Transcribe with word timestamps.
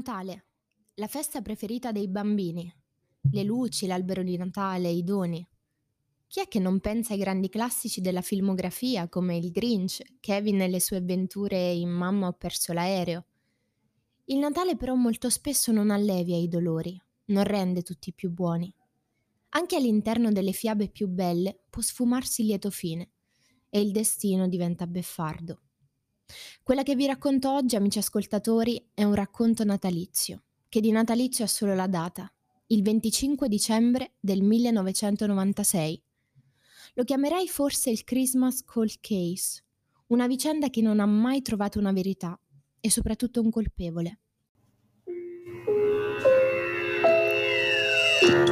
Natale, 0.00 0.46
la 0.94 1.08
festa 1.08 1.42
preferita 1.42 1.92
dei 1.92 2.08
bambini. 2.08 2.74
Le 3.32 3.42
luci, 3.42 3.86
l'albero 3.86 4.22
di 4.22 4.34
Natale, 4.38 4.88
i 4.88 5.04
doni. 5.04 5.46
Chi 6.26 6.40
è 6.40 6.48
che 6.48 6.58
non 6.58 6.80
pensa 6.80 7.12
ai 7.12 7.18
grandi 7.18 7.50
classici 7.50 8.00
della 8.00 8.22
filmografia 8.22 9.10
come 9.10 9.36
Il 9.36 9.50
Grinch, 9.50 10.02
Kevin 10.18 10.62
e 10.62 10.68
le 10.68 10.80
sue 10.80 10.96
avventure 10.96 11.72
in 11.72 11.90
Mamma 11.90 12.28
ho 12.28 12.32
perso 12.32 12.72
l'aereo? 12.72 13.26
Il 14.24 14.38
Natale 14.38 14.74
però 14.74 14.94
molto 14.94 15.28
spesso 15.28 15.70
non 15.70 15.90
allevia 15.90 16.38
i 16.38 16.48
dolori, 16.48 16.98
non 17.26 17.44
rende 17.44 17.82
tutti 17.82 18.14
più 18.14 18.30
buoni. 18.30 18.74
Anche 19.50 19.76
all'interno 19.76 20.32
delle 20.32 20.52
fiabe 20.52 20.88
più 20.88 21.08
belle 21.08 21.60
può 21.68 21.82
sfumarsi 21.82 22.42
lieto 22.44 22.70
fine 22.70 23.10
e 23.68 23.82
il 23.82 23.92
destino 23.92 24.48
diventa 24.48 24.86
beffardo. 24.86 25.60
Quella 26.62 26.82
che 26.82 26.94
vi 26.94 27.06
racconto 27.06 27.52
oggi, 27.52 27.76
amici 27.76 27.98
ascoltatori, 27.98 28.90
è 28.94 29.04
un 29.04 29.14
racconto 29.14 29.64
natalizio, 29.64 30.42
che 30.68 30.80
di 30.80 30.90
natalizio 30.90 31.44
ha 31.44 31.48
solo 31.48 31.74
la 31.74 31.86
data, 31.86 32.32
il 32.66 32.82
25 32.82 33.48
dicembre 33.48 34.12
del 34.20 34.42
1996. 34.42 36.02
Lo 36.94 37.04
chiamerei 37.04 37.48
forse 37.48 37.90
il 37.90 38.04
Christmas 38.04 38.64
Cold 38.64 38.96
Case, 39.00 39.62
una 40.08 40.26
vicenda 40.26 40.68
che 40.68 40.80
non 40.80 41.00
ha 41.00 41.06
mai 41.06 41.42
trovato 41.42 41.78
una 41.78 41.92
verità 41.92 42.38
e 42.80 42.90
soprattutto 42.90 43.40
un 43.40 43.50
colpevole. 43.50 44.18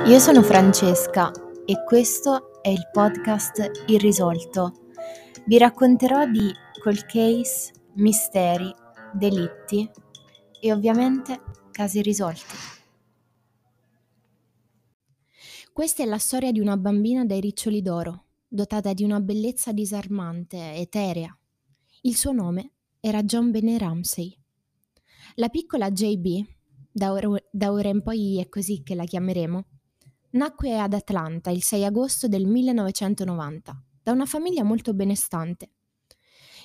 Io 0.06 0.18
sono 0.18 0.42
Francesca 0.42 1.30
e 1.64 1.84
questo 1.84 2.62
è 2.62 2.68
il 2.70 2.88
podcast 2.92 3.84
Irrisolto. 3.86 4.88
Vi 5.44 5.58
racconterò 5.58 6.26
di 6.26 6.50
cold 6.78 7.04
case, 7.06 7.72
misteri, 7.94 8.72
delitti 9.12 9.88
e 10.60 10.72
ovviamente 10.72 11.40
casi 11.70 12.02
risolti. 12.02 12.54
Questa 15.72 16.02
è 16.02 16.06
la 16.06 16.18
storia 16.18 16.50
di 16.50 16.60
una 16.60 16.76
bambina 16.76 17.24
dai 17.24 17.40
riccioli 17.40 17.82
d'oro, 17.82 18.24
dotata 18.48 18.92
di 18.92 19.04
una 19.04 19.20
bellezza 19.20 19.72
disarmante, 19.72 20.74
eterea. 20.74 21.36
Il 22.02 22.16
suo 22.16 22.32
nome 22.32 22.72
era 23.00 23.22
John 23.22 23.50
Bene 23.50 23.78
Ramsey. 23.78 24.36
La 25.34 25.48
piccola 25.48 25.90
JB, 25.90 26.44
da 26.90 27.12
ora, 27.12 27.28
da 27.50 27.70
ora 27.70 27.88
in 27.88 28.02
poi 28.02 28.40
è 28.40 28.48
così 28.48 28.82
che 28.82 28.96
la 28.96 29.04
chiameremo, 29.04 29.66
nacque 30.30 30.78
ad 30.78 30.94
Atlanta 30.94 31.50
il 31.50 31.62
6 31.62 31.84
agosto 31.84 32.26
del 32.26 32.46
1990 32.46 33.84
da 34.02 34.12
una 34.12 34.26
famiglia 34.26 34.64
molto 34.64 34.94
benestante. 34.94 35.70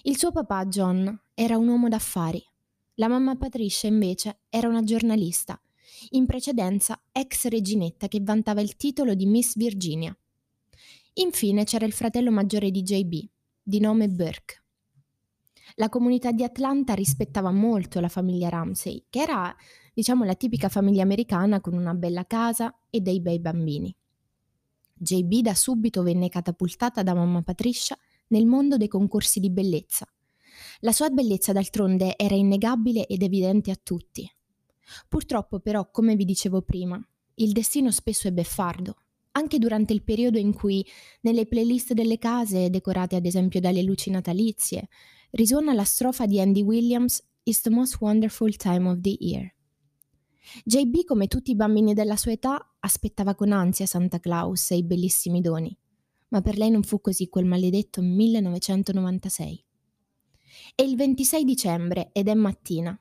Il 0.05 0.17
suo 0.17 0.33
papà, 0.33 0.65
John, 0.65 1.17
era 1.33 1.57
un 1.57 1.65
uomo 1.69 1.87
d'affari. 1.87 2.43
La 2.95 3.07
mamma 3.07 3.37
Patricia, 3.37 3.87
invece, 3.87 4.39
era 4.49 4.67
una 4.67 4.83
giornalista, 4.83 5.57
in 6.09 6.25
precedenza 6.25 7.01
ex 7.09 7.47
reginetta 7.47 8.09
che 8.09 8.19
vantava 8.21 8.59
il 8.59 8.75
titolo 8.75 9.13
di 9.13 9.25
Miss 9.25 9.55
Virginia. 9.55 10.13
Infine 11.13 11.63
c'era 11.63 11.85
il 11.85 11.93
fratello 11.93 12.31
maggiore 12.31 12.69
di 12.69 12.83
JB, 12.83 13.29
di 13.63 13.79
nome 13.79 14.09
Burke. 14.09 14.63
La 15.75 15.87
comunità 15.87 16.33
di 16.33 16.43
Atlanta 16.43 16.95
rispettava 16.95 17.51
molto 17.51 18.01
la 18.01 18.09
famiglia 18.09 18.49
Ramsey, 18.49 19.05
che 19.09 19.21
era, 19.21 19.55
diciamo, 19.93 20.25
la 20.25 20.35
tipica 20.35 20.67
famiglia 20.67 21.03
americana 21.03 21.61
con 21.61 21.75
una 21.75 21.93
bella 21.93 22.25
casa 22.27 22.77
e 22.89 22.99
dei 22.99 23.21
bei 23.21 23.39
bambini. 23.39 23.95
JB 24.95 25.43
da 25.43 25.55
subito 25.55 26.03
venne 26.03 26.27
catapultata 26.27 27.03
da 27.03 27.13
mamma 27.13 27.41
Patricia 27.41 27.97
nel 28.27 28.45
mondo 28.45 28.77
dei 28.77 28.87
concorsi 28.87 29.39
di 29.39 29.49
bellezza. 29.49 30.07
La 30.79 30.91
sua 30.91 31.09
bellezza 31.09 31.51
d'altronde 31.51 32.17
era 32.17 32.35
innegabile 32.35 33.05
ed 33.07 33.21
evidente 33.21 33.71
a 33.71 33.79
tutti. 33.81 34.29
Purtroppo 35.07 35.59
però, 35.59 35.89
come 35.91 36.15
vi 36.15 36.25
dicevo 36.25 36.61
prima, 36.61 37.01
il 37.35 37.51
destino 37.51 37.91
spesso 37.91 38.27
è 38.27 38.31
beffardo, 38.31 38.95
anche 39.31 39.57
durante 39.57 39.93
il 39.93 40.03
periodo 40.03 40.37
in 40.37 40.53
cui 40.53 40.85
nelle 41.21 41.47
playlist 41.47 41.93
delle 41.93 42.17
case, 42.17 42.69
decorate 42.69 43.15
ad 43.15 43.25
esempio 43.25 43.59
dalle 43.59 43.81
luci 43.81 44.09
natalizie, 44.09 44.87
risuona 45.31 45.73
la 45.73 45.83
strofa 45.83 46.25
di 46.25 46.39
Andy 46.39 46.61
Williams 46.61 47.23
It's 47.45 47.59
the 47.59 47.69
most 47.69 47.99
wonderful 47.99 48.55
time 48.55 48.89
of 48.89 49.01
the 49.01 49.17
year. 49.19 49.53
JB, 50.63 51.03
come 51.03 51.27
tutti 51.27 51.51
i 51.51 51.55
bambini 51.55 51.93
della 51.93 52.15
sua 52.15 52.31
età, 52.31 52.75
aspettava 52.79 53.35
con 53.35 53.51
ansia 53.51 53.85
Santa 53.85 54.19
Claus 54.19 54.71
e 54.71 54.77
i 54.77 54.83
bellissimi 54.83 55.41
doni 55.41 55.77
ma 56.33 56.41
per 56.41 56.57
lei 56.57 56.71
non 56.71 56.81
fu 56.81 56.99
così 56.99 57.29
quel 57.29 57.45
maledetto 57.45 58.01
1996. 58.01 59.63
È 60.73 60.81
il 60.81 60.95
26 60.95 61.43
dicembre 61.43 62.09
ed 62.11 62.27
è 62.27 62.33
mattina. 62.33 62.99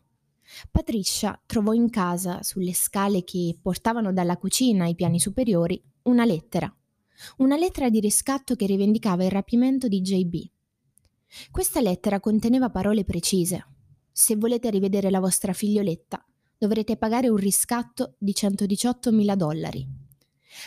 Patricia 0.71 1.41
trovò 1.47 1.73
in 1.73 1.89
casa, 1.89 2.43
sulle 2.43 2.75
scale 2.75 3.25
che 3.25 3.57
portavano 3.61 4.13
dalla 4.13 4.37
cucina 4.37 4.85
ai 4.85 4.95
piani 4.95 5.19
superiori, 5.19 5.83
una 6.03 6.27
lettera. 6.27 6.71
Una 7.39 7.57
lettera 7.57 7.89
di 7.89 8.01
riscatto 8.01 8.55
che 8.55 8.67
rivendicava 8.67 9.25
il 9.25 9.31
rapimento 9.31 9.89
di 9.89 10.03
JB. 10.03 10.35
Questa 11.51 11.81
lettera 11.81 12.21
conteneva 12.21 12.69
parole 12.69 13.05
precise. 13.05 13.67
Se 14.13 14.37
volete 14.37 14.69
rivedere 14.69 15.09
la 15.09 15.21
vostra 15.21 15.55
figlioletta, 15.55 16.23
dovrete 16.59 16.99
pagare 16.99 17.31
un 17.31 17.37
riscatto 17.37 18.17
di 18.19 18.33
118.000 18.33 19.35
dollari. 19.35 20.02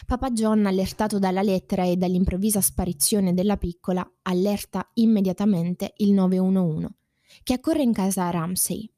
Papa 0.05 0.31
John, 0.31 0.65
allertato 0.65 1.19
dalla 1.19 1.41
lettera 1.41 1.85
e 1.85 1.95
dall'improvvisa 1.95 2.61
sparizione 2.61 3.33
della 3.33 3.57
piccola, 3.57 4.07
allerta 4.23 4.89
immediatamente 4.95 5.93
il 5.97 6.11
911, 6.11 6.87
che 7.43 7.53
accorre 7.53 7.83
in 7.83 7.93
casa 7.93 8.29
Ramsey. 8.29 8.89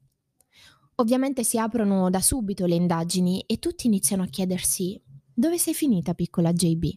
Ovviamente 0.96 1.44
si 1.44 1.58
aprono 1.58 2.10
da 2.10 2.20
subito 2.20 2.66
le 2.66 2.74
indagini 2.74 3.44
e 3.46 3.58
tutti 3.58 3.86
iniziano 3.86 4.24
a 4.24 4.26
chiedersi 4.26 5.00
dove 5.32 5.58
sei 5.58 5.74
finita 5.74 6.14
piccola 6.14 6.52
JB? 6.52 6.90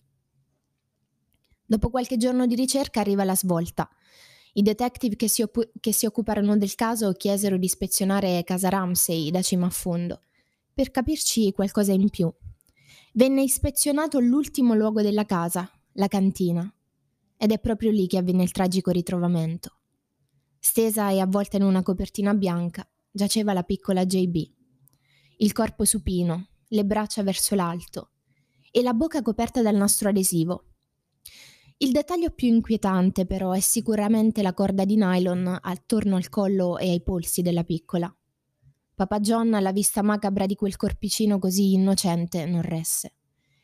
Dopo 1.64 1.90
qualche 1.90 2.18
giorno 2.18 2.48
di 2.48 2.56
ricerca 2.56 3.00
arriva 3.00 3.24
la 3.24 3.36
svolta. 3.36 3.88
I 4.54 4.64
detective 4.64 5.16
che 5.16 5.28
si, 5.30 5.44
op- 5.44 5.70
che 5.80 5.94
si 5.94 6.06
occuparono 6.06 6.58
del 6.58 6.74
caso 6.76 7.14
chiesero 7.14 7.58
di 7.58 7.66
ispezionare 7.66 8.44
casa 8.44 8.70
Ramsey 8.70 9.30
da 9.30 9.42
cima 9.42 9.68
a 9.68 9.70
fondo, 9.70 10.22
per 10.74 10.90
capirci 10.90 11.52
qualcosa 11.52 11.94
in 11.94 12.10
più 12.10 12.34
Venne 13.14 13.42
ispezionato 13.42 14.20
l'ultimo 14.20 14.74
luogo 14.74 15.02
della 15.02 15.26
casa, 15.26 15.70
la 15.94 16.08
cantina, 16.08 16.74
ed 17.36 17.52
è 17.52 17.60
proprio 17.60 17.92
lì 17.92 18.08
che 18.08 18.18
avvenne 18.18 18.44
il 18.44 18.54
tragico 18.54 18.90
ritrovamento. 18.90 19.80
Stesa 20.58 21.12
e 21.12 21.20
avvolta 21.20 21.58
in 21.58 21.64
una 21.64 21.84
copertina 21.84 22.34
bianca, 22.34 22.90
giaceva 23.12 23.52
la 23.52 23.64
piccola 23.64 24.06
JB. 24.06 24.36
Il 25.40 25.52
corpo 25.52 25.84
supino, 25.84 26.48
le 26.70 26.86
braccia 26.86 27.22
verso 27.22 27.54
l'alto 27.54 28.12
e 28.72 28.82
la 28.82 28.94
bocca 28.94 29.22
coperta 29.22 29.62
dal 29.62 29.76
nastro 29.76 30.08
adesivo. 30.08 30.64
Il 31.80 31.92
dettaglio 31.92 32.30
più 32.30 32.48
inquietante 32.48 33.26
però 33.26 33.52
è 33.52 33.60
sicuramente 33.60 34.42
la 34.42 34.54
corda 34.54 34.86
di 34.86 34.96
nylon 34.96 35.58
attorno 35.62 36.16
al 36.16 36.30
collo 36.30 36.78
e 36.78 36.90
ai 36.90 37.04
polsi 37.04 37.42
della 37.42 37.66
piccola. 37.66 38.16
Papa 38.94 39.20
John, 39.20 39.54
alla 39.54 39.72
vista 39.72 40.02
macabra 40.02 40.46
di 40.46 40.56
quel 40.56 40.76
corpicino 40.76 41.40
così 41.40 41.74
innocente, 41.74 42.46
non 42.46 42.62
resse. 42.62 43.14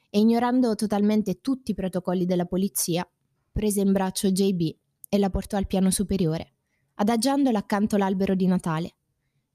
E 0.09 0.19
ignorando 0.19 0.73
totalmente 0.75 1.41
tutti 1.41 1.71
i 1.71 1.75
protocolli 1.75 2.25
della 2.25 2.45
polizia, 2.45 3.07
prese 3.51 3.81
in 3.81 3.91
braccio 3.91 4.31
JB 4.31 4.75
e 5.09 5.17
la 5.17 5.29
portò 5.29 5.57
al 5.57 5.67
piano 5.67 5.91
superiore, 5.91 6.53
adagiandola 6.95 7.59
accanto 7.59 7.95
all'albero 7.95 8.35
di 8.35 8.47
Natale 8.47 8.95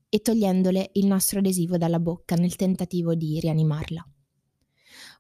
e 0.09 0.21
togliendole 0.21 0.91
il 0.95 1.07
nastro 1.07 1.39
adesivo 1.39 1.79
dalla 1.79 1.99
bocca 1.99 2.35
nel 2.37 2.55
tentativo 2.55 3.15
di 3.15 3.41
rianimarla. 3.41 4.07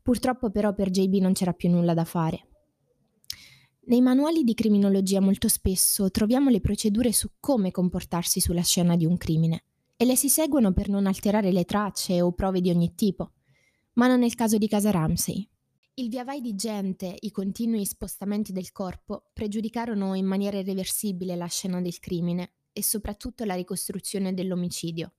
Purtroppo 0.02 0.50
però 0.50 0.74
per 0.74 0.90
JB 0.90 1.14
non 1.14 1.32
c'era 1.32 1.54
più 1.54 1.70
nulla 1.70 1.94
da 1.94 2.04
fare. 2.04 2.48
Nei 3.84 4.00
manuali 4.00 4.44
di 4.44 4.54
criminologia 4.54 5.20
molto 5.20 5.48
spesso 5.48 6.10
troviamo 6.10 6.50
le 6.50 6.60
procedure 6.60 7.10
su 7.10 7.30
come 7.40 7.70
comportarsi 7.70 8.38
sulla 8.38 8.62
scena 8.62 8.94
di 8.94 9.06
un 9.06 9.16
crimine 9.16 9.64
e 10.02 10.04
le 10.04 10.16
si 10.16 10.28
seguono 10.28 10.72
per 10.72 10.88
non 10.88 11.06
alterare 11.06 11.52
le 11.52 11.64
tracce 11.64 12.20
o 12.20 12.32
prove 12.32 12.60
di 12.60 12.70
ogni 12.70 12.96
tipo, 12.96 13.34
ma 13.92 14.08
non 14.08 14.18
nel 14.18 14.34
caso 14.34 14.58
di 14.58 14.66
casa 14.66 14.90
Ramsey. 14.90 15.48
Il 15.94 16.08
viavai 16.08 16.40
di 16.40 16.56
gente, 16.56 17.14
i 17.20 17.30
continui 17.30 17.86
spostamenti 17.86 18.50
del 18.50 18.72
corpo 18.72 19.30
pregiudicarono 19.32 20.14
in 20.14 20.26
maniera 20.26 20.58
irreversibile 20.58 21.36
la 21.36 21.46
scena 21.46 21.80
del 21.80 22.00
crimine 22.00 22.54
e 22.72 22.82
soprattutto 22.82 23.44
la 23.44 23.54
ricostruzione 23.54 24.34
dell'omicidio. 24.34 25.12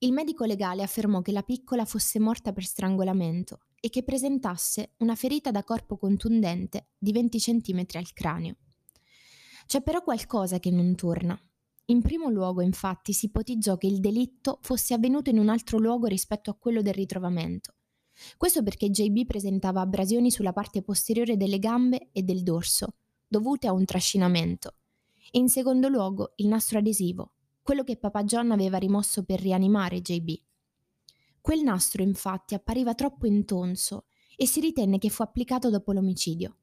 Il 0.00 0.12
medico 0.12 0.44
legale 0.44 0.82
affermò 0.82 1.22
che 1.22 1.32
la 1.32 1.42
piccola 1.42 1.86
fosse 1.86 2.18
morta 2.18 2.52
per 2.52 2.64
strangolamento 2.64 3.60
e 3.80 3.88
che 3.88 4.02
presentasse 4.02 4.92
una 4.98 5.14
ferita 5.14 5.50
da 5.50 5.64
corpo 5.64 5.96
contundente 5.96 6.88
di 6.98 7.12
20 7.12 7.38
cm 7.38 7.86
al 7.94 8.12
cranio. 8.12 8.56
C'è 9.64 9.80
però 9.80 10.02
qualcosa 10.02 10.58
che 10.58 10.70
non 10.70 10.94
torna. 10.96 11.42
In 11.90 12.02
primo 12.02 12.30
luogo, 12.30 12.60
infatti, 12.60 13.12
si 13.12 13.26
ipotizzò 13.26 13.76
che 13.76 13.88
il 13.88 13.98
delitto 13.98 14.58
fosse 14.62 14.94
avvenuto 14.94 15.28
in 15.28 15.38
un 15.38 15.48
altro 15.48 15.76
luogo 15.78 16.06
rispetto 16.06 16.48
a 16.48 16.54
quello 16.54 16.82
del 16.82 16.94
ritrovamento. 16.94 17.74
Questo 18.36 18.62
perché 18.62 18.90
JB 18.90 19.26
presentava 19.26 19.80
abrasioni 19.80 20.30
sulla 20.30 20.52
parte 20.52 20.82
posteriore 20.82 21.36
delle 21.36 21.58
gambe 21.58 22.10
e 22.12 22.22
del 22.22 22.44
dorso, 22.44 22.94
dovute 23.26 23.66
a 23.66 23.72
un 23.72 23.84
trascinamento. 23.84 24.74
E 25.32 25.40
in 25.40 25.48
secondo 25.48 25.88
luogo 25.88 26.34
il 26.36 26.46
nastro 26.46 26.78
adesivo, 26.78 27.32
quello 27.60 27.82
che 27.82 27.96
Papa 27.96 28.22
John 28.22 28.52
aveva 28.52 28.78
rimosso 28.78 29.24
per 29.24 29.40
rianimare 29.40 30.00
JB, 30.00 30.28
Quel 31.40 31.62
nastro 31.62 32.02
infatti 32.02 32.54
appariva 32.54 32.94
troppo 32.94 33.26
intonso 33.26 34.04
e 34.36 34.46
si 34.46 34.60
ritenne 34.60 34.98
che 34.98 35.08
fu 35.08 35.22
applicato 35.22 35.70
dopo 35.70 35.92
l'omicidio. 35.92 36.56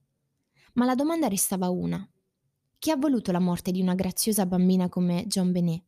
Ma 0.74 0.86
la 0.86 0.96
domanda 0.96 1.28
restava 1.28 1.70
una. 1.70 2.08
Chi 2.80 2.92
ha 2.92 2.96
voluto 2.96 3.32
la 3.32 3.40
morte 3.40 3.72
di 3.72 3.82
una 3.82 3.96
graziosa 3.96 4.46
bambina 4.46 4.88
come 4.88 5.26
John 5.26 5.52
Benet? 5.52 5.84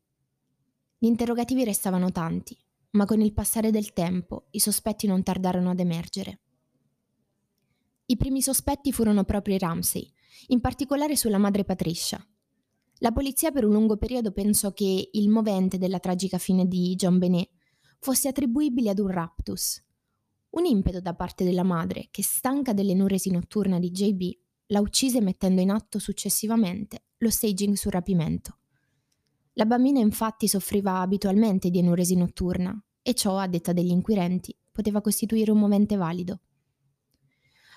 Gli 0.97 1.05
interrogativi 1.05 1.63
restavano 1.63 2.11
tanti, 2.11 2.57
ma 2.91 3.05
con 3.05 3.21
il 3.21 3.31
passare 3.31 3.69
del 3.69 3.93
tempo 3.93 4.47
i 4.51 4.59
sospetti 4.59 5.05
non 5.05 5.21
tardarono 5.21 5.69
ad 5.69 5.79
emergere. 5.79 6.39
I 8.05 8.17
primi 8.17 8.41
sospetti 8.41 8.91
furono 8.91 9.23
proprio 9.23 9.53
i 9.53 9.59
Ramsey, 9.59 10.11
in 10.47 10.61
particolare 10.61 11.15
sulla 11.15 11.37
madre 11.37 11.63
Patricia. 11.63 12.25
La 13.01 13.11
polizia 13.11 13.51
per 13.51 13.65
un 13.65 13.73
lungo 13.73 13.97
periodo 13.97 14.31
pensò 14.31 14.73
che 14.73 15.09
il 15.13 15.29
movente 15.29 15.77
della 15.77 15.99
tragica 15.99 16.39
fine 16.39 16.67
di 16.67 16.95
John 16.95 17.19
Benet 17.19 17.51
fosse 17.99 18.29
attribuibile 18.29 18.89
ad 18.89 18.99
un 18.99 19.09
raptus, 19.09 19.81
un 20.51 20.65
impeto 20.65 20.99
da 20.99 21.13
parte 21.13 21.43
della 21.43 21.63
madre 21.63 22.07
che, 22.09 22.23
stanca 22.23 22.73
dell'enuresi 22.73 23.29
notturna 23.29 23.77
di 23.77 23.91
JB, 23.91 24.47
la 24.71 24.79
uccise 24.81 25.21
mettendo 25.21 25.61
in 25.61 25.71
atto 25.71 25.99
successivamente 25.99 27.03
lo 27.17 27.29
staging 27.29 27.75
sul 27.75 27.91
rapimento. 27.91 28.57
La 29.53 29.65
bambina 29.65 29.99
infatti 29.99 30.47
soffriva 30.47 30.99
abitualmente 30.99 31.69
di 31.69 31.79
enuresi 31.79 32.15
notturna 32.15 32.81
e 33.01 33.13
ciò, 33.13 33.37
a 33.37 33.47
detta 33.47 33.73
degli 33.73 33.89
inquirenti, 33.89 34.55
poteva 34.71 35.01
costituire 35.01 35.51
un 35.51 35.59
movente 35.59 35.95
valido. 35.95 36.41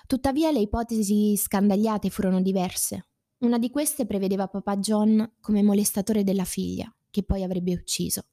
Tuttavia 0.05 0.51
le 0.51 0.59
ipotesi 0.59 1.35
scandagliate 1.35 2.09
furono 2.09 2.41
diverse. 2.41 3.07
Una 3.39 3.57
di 3.57 3.69
queste 3.69 4.05
prevedeva 4.05 4.47
papà 4.47 4.77
John 4.77 5.33
come 5.41 5.63
molestatore 5.63 6.23
della 6.23 6.45
figlia, 6.45 6.93
che 7.09 7.23
poi 7.23 7.43
avrebbe 7.43 7.73
ucciso. 7.73 8.25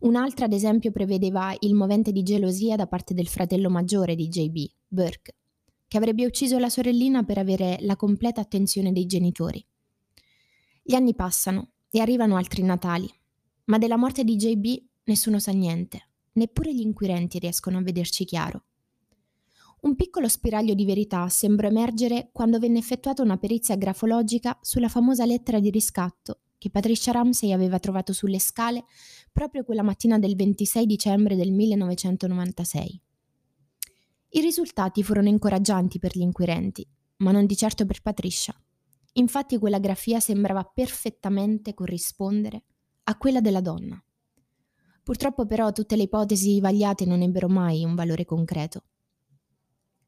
Un'altra, 0.00 0.46
ad 0.46 0.52
esempio, 0.52 0.90
prevedeva 0.90 1.54
il 1.60 1.74
movente 1.74 2.12
di 2.12 2.22
gelosia 2.22 2.76
da 2.76 2.86
parte 2.86 3.12
del 3.12 3.28
fratello 3.28 3.68
maggiore 3.68 4.14
di 4.14 4.28
JB, 4.28 4.70
Burke, 4.88 5.36
che 5.86 5.96
avrebbe 5.96 6.26
ucciso 6.26 6.58
la 6.58 6.68
sorellina 6.68 7.22
per 7.22 7.38
avere 7.38 7.78
la 7.80 7.96
completa 7.96 8.40
attenzione 8.40 8.92
dei 8.92 9.06
genitori. 9.06 9.64
Gli 10.82 10.94
anni 10.94 11.14
passano 11.14 11.70
e 11.90 12.00
arrivano 12.00 12.36
altri 12.36 12.62
Natali, 12.62 13.10
ma 13.66 13.78
della 13.78 13.96
morte 13.96 14.24
di 14.24 14.36
JB 14.36 14.82
nessuno 15.04 15.38
sa 15.38 15.52
niente, 15.52 16.08
neppure 16.32 16.74
gli 16.74 16.80
inquirenti 16.80 17.38
riescono 17.38 17.78
a 17.78 17.82
vederci 17.82 18.24
chiaro. 18.24 18.64
Un 19.80 19.96
piccolo 19.96 20.28
spiraglio 20.28 20.74
di 20.74 20.84
verità 20.84 21.28
sembra 21.28 21.68
emergere 21.68 22.30
quando 22.32 22.58
venne 22.58 22.78
effettuata 22.78 23.22
una 23.22 23.36
perizia 23.36 23.76
grafologica 23.76 24.58
sulla 24.62 24.88
famosa 24.88 25.26
lettera 25.26 25.60
di 25.60 25.70
riscatto 25.70 26.40
che 26.64 26.70
Patricia 26.70 27.12
Ramsey 27.12 27.52
aveva 27.52 27.78
trovato 27.78 28.14
sulle 28.14 28.38
scale 28.38 28.84
proprio 29.30 29.64
quella 29.64 29.82
mattina 29.82 30.18
del 30.18 30.34
26 30.34 30.86
dicembre 30.86 31.36
del 31.36 31.52
1996. 31.52 33.02
I 34.36 34.40
risultati 34.40 35.04
furono 35.04 35.28
incoraggianti 35.28 36.00
per 36.00 36.10
gli 36.12 36.22
inquirenti, 36.22 36.84
ma 37.18 37.30
non 37.30 37.46
di 37.46 37.56
certo 37.56 37.86
per 37.86 38.02
Patricia. 38.02 38.52
Infatti 39.12 39.58
quella 39.58 39.78
grafia 39.78 40.18
sembrava 40.18 40.64
perfettamente 40.64 41.72
corrispondere 41.72 42.64
a 43.04 43.16
quella 43.16 43.40
della 43.40 43.60
donna. 43.60 44.02
Purtroppo 45.04 45.46
però 45.46 45.70
tutte 45.70 45.94
le 45.94 46.02
ipotesi 46.04 46.58
vagliate 46.58 47.04
non 47.04 47.22
ebbero 47.22 47.48
mai 47.48 47.84
un 47.84 47.94
valore 47.94 48.24
concreto. 48.24 48.82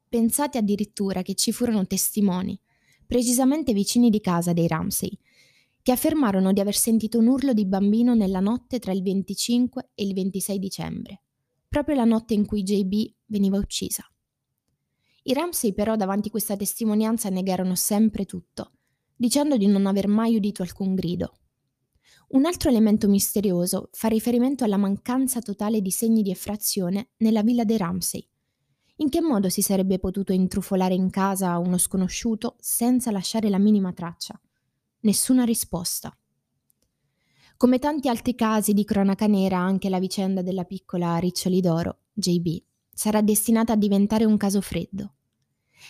Pensate 0.08 0.58
addirittura 0.58 1.22
che 1.22 1.34
ci 1.34 1.52
furono 1.52 1.87
testimoni, 1.87 2.58
precisamente 3.06 3.72
vicini 3.72 4.11
di 4.11 4.20
casa 4.20 4.52
dei 4.52 4.67
Ramsey, 4.67 5.17
che 5.82 5.93
affermarono 5.93 6.52
di 6.52 6.58
aver 6.58 6.75
sentito 6.75 7.20
un 7.20 7.29
urlo 7.29 7.52
di 7.52 7.64
bambino 7.64 8.17
nella 8.17 8.40
notte 8.40 8.81
tra 8.81 8.90
il 8.90 9.02
25 9.02 9.90
e 9.94 10.02
il 10.02 10.14
26 10.14 10.58
dicembre, 10.58 11.22
proprio 11.69 11.94
la 11.94 12.05
notte 12.05 12.34
in 12.34 12.44
cui 12.44 12.64
JB 12.64 13.14
veniva 13.26 13.56
uccisa. 13.56 14.05
I 15.28 15.32
Ramsey 15.32 15.73
però 15.73 15.96
davanti 15.96 16.28
a 16.28 16.31
questa 16.31 16.56
testimonianza 16.56 17.28
negarono 17.31 17.75
sempre 17.75 18.26
tutto, 18.26 18.70
dicendo 19.17 19.56
di 19.56 19.67
non 19.67 19.87
aver 19.87 20.06
mai 20.06 20.37
udito 20.37 20.62
alcun 20.62 20.94
grido. 20.94 21.38
Un 22.28 22.44
altro 22.44 22.70
elemento 22.70 23.08
misterioso 23.08 23.88
fa 23.90 24.06
riferimento 24.06 24.62
alla 24.62 24.76
mancanza 24.76 25.40
totale 25.40 25.81
di 25.81 25.90
segni 25.90 26.23
di 26.23 26.31
effrazione 26.31 27.11
nella 27.19 27.43
villa 27.43 27.64
dei 27.64 27.76
Ramsey. 27.76 28.25
In 28.99 29.08
che 29.08 29.20
modo 29.20 29.49
si 29.49 29.62
sarebbe 29.62 29.99
potuto 29.99 30.32
intrufolare 30.32 30.94
in 30.94 31.11
casa 31.11 31.58
uno 31.58 31.76
sconosciuto 31.76 32.55
senza 32.61 33.11
lasciare 33.11 33.49
la 33.49 33.58
minima 33.58 33.93
traccia? 33.93 34.40
Nessuna 35.00 35.43
risposta. 35.43 36.17
Come 37.56 37.81
tanti 37.81 38.08
altri 38.08 38.37
casi 38.37 38.72
di 38.75 38.84
cronaca 38.84 39.26
nera, 39.26 39.58
anche 39.58 39.88
la 39.88 39.99
vicenda 39.99 40.43
della 40.43 40.64
piccola 40.64 41.17
Riccioli 41.17 41.61
d'Oro, 41.61 41.99
JB, 42.12 42.62
sarà 42.96 43.20
destinata 43.20 43.75
a 43.75 43.76
diventare 43.76 44.25
un 44.25 44.38
caso 44.38 44.62
freddo. 44.62 45.12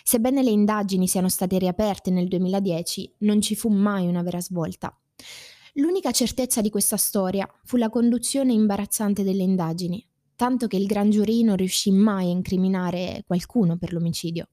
Sebbene 0.03 0.43
le 0.43 0.49
indagini 0.49 1.07
siano 1.07 1.29
state 1.29 1.57
riaperte 1.57 2.11
nel 2.11 2.27
2010, 2.27 3.15
non 3.19 3.39
ci 3.39 3.55
fu 3.55 3.69
mai 3.69 4.05
una 4.07 4.21
vera 4.23 4.41
svolta. 4.41 4.93
L'unica 5.75 6.11
certezza 6.11 6.59
di 6.59 6.69
questa 6.69 6.97
storia 6.97 7.49
fu 7.63 7.77
la 7.77 7.89
conduzione 7.89 8.51
imbarazzante 8.51 9.23
delle 9.23 9.43
indagini, 9.43 10.05
tanto 10.35 10.67
che 10.67 10.75
il 10.75 10.85
gran 10.85 11.09
giurì 11.09 11.43
non 11.43 11.55
riuscì 11.55 11.91
mai 11.91 12.27
a 12.27 12.33
incriminare 12.33 13.23
qualcuno 13.25 13.77
per 13.77 13.93
l'omicidio. 13.93 14.49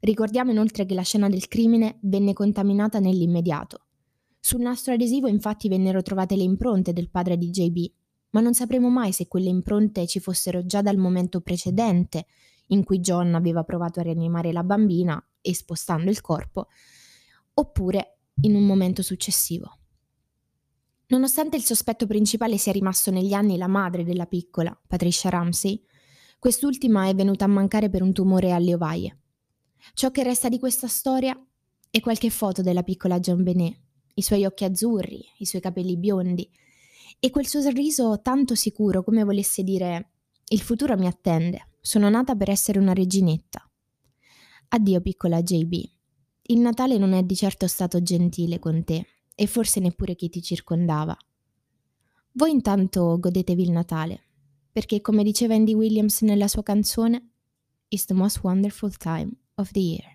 Ricordiamo 0.00 0.50
inoltre 0.50 0.84
che 0.84 0.92
la 0.92 1.02
scena 1.02 1.30
del 1.30 1.48
crimine 1.48 1.96
venne 2.02 2.34
contaminata 2.34 2.98
nell'immediato. 2.98 3.86
Sul 4.38 4.60
nastro 4.60 4.92
adesivo 4.92 5.28
infatti 5.28 5.68
vennero 5.68 6.02
trovate 6.02 6.36
le 6.36 6.42
impronte 6.42 6.92
del 6.92 7.08
padre 7.08 7.38
di 7.38 7.48
JB, 7.48 7.90
ma 8.34 8.40
non 8.40 8.52
sapremo 8.52 8.88
mai 8.90 9.12
se 9.12 9.28
quelle 9.28 9.48
impronte 9.48 10.06
ci 10.06 10.20
fossero 10.20 10.66
già 10.66 10.82
dal 10.82 10.96
momento 10.96 11.40
precedente 11.40 12.26
in 12.68 12.84
cui 12.84 12.98
John 12.98 13.34
aveva 13.34 13.62
provato 13.62 14.00
a 14.00 14.02
rianimare 14.02 14.52
la 14.52 14.64
bambina 14.64 15.24
e 15.40 15.54
spostando 15.54 16.10
il 16.10 16.20
corpo, 16.20 16.68
oppure 17.54 18.18
in 18.42 18.56
un 18.56 18.66
momento 18.66 19.02
successivo. 19.02 19.78
Nonostante 21.08 21.56
il 21.56 21.62
sospetto 21.62 22.06
principale 22.06 22.58
sia 22.58 22.72
rimasto 22.72 23.10
negli 23.10 23.34
anni 23.34 23.56
la 23.56 23.68
madre 23.68 24.02
della 24.02 24.26
piccola, 24.26 24.76
Patricia 24.86 25.28
Ramsey, 25.28 25.80
quest'ultima 26.38 27.06
è 27.08 27.14
venuta 27.14 27.44
a 27.44 27.48
mancare 27.48 27.88
per 27.88 28.02
un 28.02 28.12
tumore 28.12 28.50
alle 28.50 28.74
ovaie. 28.74 29.20
Ciò 29.92 30.10
che 30.10 30.24
resta 30.24 30.48
di 30.48 30.58
questa 30.58 30.88
storia 30.88 31.38
è 31.88 32.00
qualche 32.00 32.30
foto 32.30 32.62
della 32.62 32.82
piccola 32.82 33.20
John 33.20 33.44
Benet, 33.44 33.78
i 34.14 34.22
suoi 34.22 34.44
occhi 34.44 34.64
azzurri, 34.64 35.22
i 35.38 35.46
suoi 35.46 35.60
capelli 35.60 35.96
biondi 35.96 36.50
e 37.18 37.30
quel 37.30 37.46
suo 37.46 37.60
sorriso 37.60 38.20
tanto 38.22 38.54
sicuro 38.54 39.02
come 39.02 39.24
volesse 39.24 39.62
dire 39.62 40.10
il 40.48 40.60
futuro 40.60 40.96
mi 40.96 41.06
attende. 41.06 41.68
Sono 41.80 42.08
nata 42.08 42.34
per 42.34 42.50
essere 42.50 42.78
una 42.78 42.92
reginetta. 42.92 43.68
Addio 44.68 45.00
piccola 45.00 45.42
JB. 45.42 45.72
Il 46.42 46.58
Natale 46.58 46.98
non 46.98 47.12
è 47.12 47.22
di 47.22 47.34
certo 47.34 47.66
stato 47.66 48.02
gentile 48.02 48.58
con 48.58 48.84
te, 48.84 49.06
e 49.34 49.46
forse 49.46 49.80
neppure 49.80 50.14
chi 50.14 50.28
ti 50.28 50.42
circondava. 50.42 51.16
Voi 52.32 52.50
intanto 52.50 53.18
godetevi 53.18 53.62
il 53.62 53.70
Natale, 53.70 54.20
perché 54.70 55.00
come 55.00 55.22
diceva 55.22 55.54
Andy 55.54 55.74
Williams 55.74 56.22
nella 56.22 56.48
sua 56.48 56.62
canzone, 56.62 57.30
It's 57.88 58.06
the 58.06 58.14
most 58.14 58.42
wonderful 58.42 58.94
time 58.96 59.32
of 59.54 59.70
the 59.70 59.80
year. 59.80 60.13